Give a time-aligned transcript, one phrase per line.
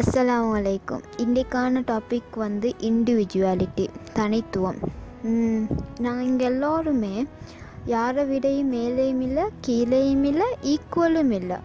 [0.00, 1.04] அஸ்ஸலாமு அலைக்கும்.
[1.22, 3.84] இன்றைக்கான டாபிக் வந்து இண்டிவிஜுவாலிட்டி
[4.18, 4.80] தனித்துவம்.
[6.04, 7.12] நாங்கள் இங்கே எல்லோருமே
[7.92, 11.58] யாரை விடையும் மேலேயும் இல்லை கீழேயும் இல்லை ஈக்குவலும் இல்லை.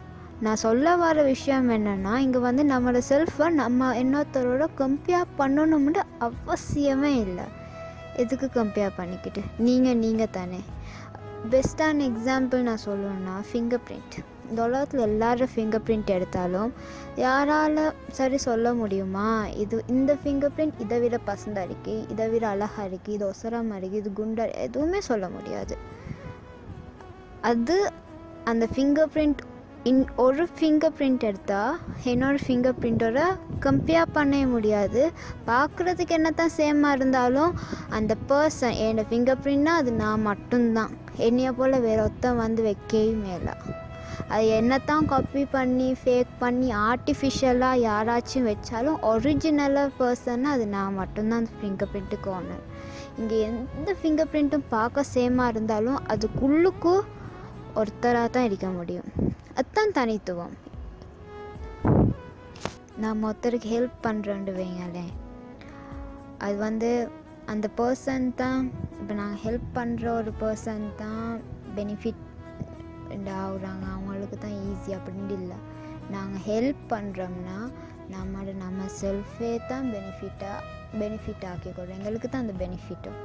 [0.46, 7.48] நான் சொல்ல வர விஷயம் என்னென்னா இங்கே வந்து நம்மளோட செல்ஃபை நம்ம இன்னொருத்தரோட கம்பேர் பண்ணணும்னு அவசியமே இல்லை.
[8.24, 9.44] எதுக்கு கம்பேர் பண்ணிக்கிட்டு?
[9.68, 10.62] நீங்கள் நீங்கள் தானே
[11.50, 14.16] பெஸ்ட்டான எக்ஸாம்பிள் நான் சொல்லணும்னா ஃபிங்கர் பிரிண்ட்
[14.50, 16.74] இந்த உலகத்தில் எல்லாரும் ஃபிங்கர் பிரிண்ட் எடுத்தாலும்
[17.16, 19.48] யாரால் சரி சொல்ல முடியுமா?
[19.48, 24.02] இது இந்த ஃபிங்கர் பிரிண்ட் இதை விட பசந்தாக இருக்குது இதை விட அழகாக இருக்குது இது ஒசரமாக இருக்குது
[24.02, 25.78] இது குண்டா எதுவுமே சொல்ல முடியாது.
[27.42, 27.92] அது
[28.44, 29.42] அந்த ஃபிங்கர் பிரிண்ட்
[29.90, 31.78] இன் ஒரு ஃபிங்கர் பிரிண்ட் எடுத்தால்
[32.10, 33.22] என்னோடய ஃபிங்கர் பிரிண்ட்டோட
[33.64, 35.02] கம்பேர் பண்ணவே முடியாது.
[35.48, 37.54] பார்க்குறதுக்கு என்ன தான் சேமாக இருந்தாலும்
[37.98, 40.92] அந்த பர்சன் என்னோடய ஃபிங்கர் பிரிண்ட்னா அது நான் மட்டும்தான்.
[41.28, 43.56] என்னையை போல் வேறு ஒருத்தன் வந்து வைக்கவே மேலே
[44.34, 51.54] அது என்னத்தான் காப்பி பண்ணி ஃபேக் பண்ணி ஆர்டிஃபிஷியலாக யாராச்சும் வச்சாலும் ஒரிஜினலாக பர்சன்னா அது நான் மட்டும்தான் அந்த
[51.62, 52.64] ஃபிங்கர் பிரிண்ட்டுக்கு ஓனர்
[53.20, 57.04] இங்கே எந்த ஃபிங்கர் பிரிண்ட்டும் பார்க்க சேமாக இருந்தாலும் அதுக்குள்ளுக்கும்
[57.80, 59.10] ஒருத்தராக தான் இருக்க முடியும்.
[59.60, 60.56] அதுதான் தனித்துவம்.
[63.02, 65.06] நான் ஒருத்தருக்கு ஹெல்ப் பண்ணுறேன்னு வைங்களே
[66.46, 66.90] அது வந்து
[67.52, 68.62] அந்த பர்சன் தான்
[69.00, 71.30] இப்போ நாங்கள் ஹெல்ப் பண்ணுற ஒரு பர்சன் தான்
[71.78, 72.22] பெனிஃபிட்
[73.44, 75.58] ஆகுறாங்க அவங்களுக்கு தான் ஈஸி அப்படின்ட்டு இல்லை.
[76.16, 77.58] நாங்கள் ஹெல்ப் பண்ணுறோம்னா
[78.14, 80.68] நம்மளோட நம்ம செல்ஃபே தான் பெனிஃபிட்டாக
[81.00, 83.20] பெனிஃபிட் ஆக்கிக்கொள்றோம் எங்களுக்கு தான் அந்த பெனிஃபிட்டும்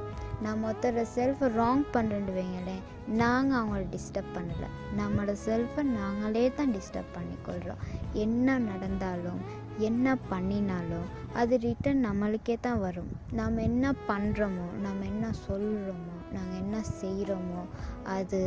[0.45, 2.83] நம்ம ஒருத்தர செல்ஃபை ராங் பண்ணுறேன்னு வைங்களேன்
[3.21, 4.67] நாங்கள் அவங்கள டிஸ்டர்ப் பண்ணலை.
[4.97, 7.81] நம்மளோட செல்ஃபை நாங்களே தான் டிஸ்டர்ப் பண்ணிக்கொள்கிறோம்
[8.13, 9.41] என்ன நடந்தாலும்
[9.79, 13.11] என்ன பண்ணினாலும் அது ரிட்டன் நம்மளுக்கே தான் வரும்.
[13.39, 17.61] நம்ம என்ன பண்ணுறோமோ நம்ம என்ன சொல்கிறோமோ நாங்கள் என்ன செய்கிறோமோ
[18.03, 18.41] அது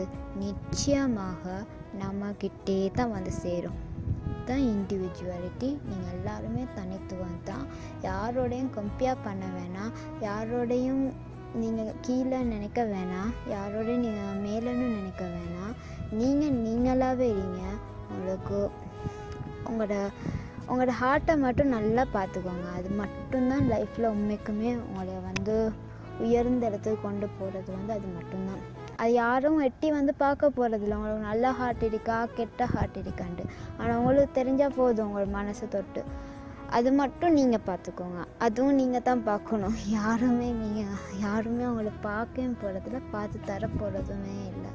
[0.44, 1.64] நிச்சயமாக
[2.02, 3.78] நம்மக்கிட்டே தான் வந்து சேரும்.
[4.50, 7.66] தான் இண்டிவிஜுவாலிட்டி நீங்கள் எல்லாருமே தனித்துவம் தான்.
[8.08, 9.92] யாரோடையும் கம்பேர் பண்ண வேணாம்.
[10.28, 11.04] யாரோடையும்
[11.62, 13.30] நீங்கள் கீழே நினைக்க வேணாம்.
[13.54, 15.74] யாரோடையும் நீங்கள் மேலேன்னு நினைக்க வேணாம்.
[16.20, 17.62] நீங்கள் நீங்களாகவே இருங்க.
[18.14, 18.58] உங்களுக்கு
[19.68, 19.96] உங்களோட
[20.70, 22.66] உங்களோட ஹார்ட்டை மட்டும் நல்லா பார்த்துக்கோங்க.
[22.78, 25.56] அது மட்டும்தான் லைஃப்பில் உண்மைக்குமே உங்களை வந்து
[26.24, 28.62] உயர்ந்த இடத்துக்கு கொண்டு போகிறது வந்து அது மட்டும்தான்.
[29.00, 33.44] அது யாரும் எட்டி வந்து பார்க்க போகிறதில்ல உங்களுக்கு நல்ல ஹார்ட் இருக்கா கெட்ட ஹார்ட் இருக்கான்ட்டு.
[33.78, 36.02] ஆனால் உங்களுக்கு தெரிஞ்சால் போதும் உங்கள் மனசை தொட்டு.
[36.70, 38.20] அது மட்டும் நீங்கள் பார்த்துக்கோங்க.
[38.38, 39.76] அதுவும் நீங்கள் தான் பார்க்கணும்.
[39.98, 44.72] யாருமே நீங்கள் யாருமே அவங்கள பார்க்கவும் போகிறதில்ல பார்த்து தர போகிறதுமே இல்லை.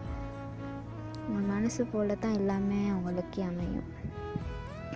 [1.28, 3.88] உங்கள் மனசு போல தான் எல்லாமே அவங்களுக்கே அமையும்.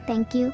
[0.08, 0.48] தேங்க்யூ